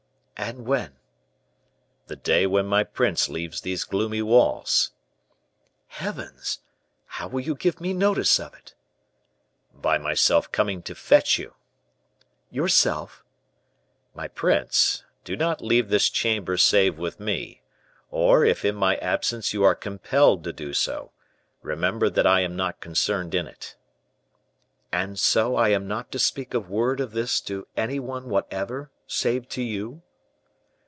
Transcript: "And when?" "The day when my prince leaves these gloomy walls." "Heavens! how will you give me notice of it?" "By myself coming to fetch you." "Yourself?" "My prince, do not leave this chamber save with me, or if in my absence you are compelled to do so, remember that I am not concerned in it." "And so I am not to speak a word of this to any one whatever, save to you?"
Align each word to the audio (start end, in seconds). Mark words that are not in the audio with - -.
"And 0.43 0.65
when?" 0.65 0.95
"The 2.07 2.15
day 2.15 2.47
when 2.47 2.65
my 2.65 2.83
prince 2.83 3.29
leaves 3.29 3.61
these 3.61 3.83
gloomy 3.83 4.23
walls." 4.23 4.89
"Heavens! 5.87 6.59
how 7.05 7.27
will 7.27 7.41
you 7.41 7.53
give 7.53 7.79
me 7.79 7.93
notice 7.93 8.39
of 8.39 8.55
it?" 8.55 8.73
"By 9.71 9.99
myself 9.99 10.51
coming 10.51 10.81
to 10.81 10.95
fetch 10.95 11.37
you." 11.37 11.53
"Yourself?" 12.49 13.23
"My 14.15 14.27
prince, 14.27 15.03
do 15.23 15.35
not 15.37 15.61
leave 15.63 15.89
this 15.89 16.09
chamber 16.09 16.57
save 16.57 16.97
with 16.97 17.19
me, 17.19 17.61
or 18.09 18.43
if 18.43 18.65
in 18.65 18.73
my 18.75 18.95
absence 18.97 19.53
you 19.53 19.63
are 19.63 19.75
compelled 19.75 20.43
to 20.45 20.51
do 20.51 20.73
so, 20.73 21.11
remember 21.61 22.09
that 22.09 22.25
I 22.25 22.39
am 22.39 22.55
not 22.55 22.81
concerned 22.81 23.35
in 23.35 23.45
it." 23.45 23.75
"And 24.91 25.19
so 25.19 25.55
I 25.55 25.69
am 25.69 25.87
not 25.87 26.11
to 26.13 26.17
speak 26.17 26.55
a 26.55 26.59
word 26.59 26.99
of 26.99 27.11
this 27.11 27.39
to 27.41 27.67
any 27.77 27.99
one 27.99 28.27
whatever, 28.27 28.89
save 29.05 29.47
to 29.49 29.61
you?" 29.61 30.01